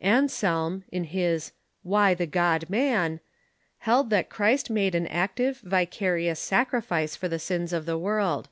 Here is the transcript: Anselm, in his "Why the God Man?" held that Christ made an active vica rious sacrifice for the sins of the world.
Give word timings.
Anselm, 0.00 0.84
in 0.90 1.04
his 1.04 1.52
"Why 1.82 2.14
the 2.14 2.24
God 2.24 2.70
Man?" 2.70 3.20
held 3.80 4.08
that 4.08 4.30
Christ 4.30 4.70
made 4.70 4.94
an 4.94 5.06
active 5.08 5.58
vica 5.60 6.06
rious 6.14 6.38
sacrifice 6.38 7.14
for 7.14 7.28
the 7.28 7.38
sins 7.38 7.74
of 7.74 7.84
the 7.84 7.98
world. 7.98 8.48